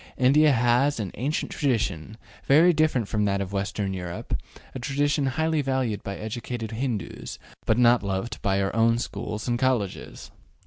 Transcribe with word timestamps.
India 0.17 0.51
has 0.51 0.99
an 0.99 1.11
ancient 1.13 1.51
tradition, 1.51 2.17
very 2.47 2.73
different 2.73 3.07
from 3.07 3.25
that 3.25 3.39
of 3.39 3.53
Western 3.53 3.93
Europe, 3.93 4.35
a 4.73 4.79
tradition 4.79 5.27
highly 5.27 5.61
valued 5.61 6.01
by 6.03 6.17
educated 6.17 6.71
Hindoos, 6.71 7.37
but 7.67 7.77
not 7.77 8.01
loved 8.01 8.41
by 8.41 8.59
our 8.63 8.97
schools 8.97 9.47
and 9.47 9.59
colleges. 9.59 10.31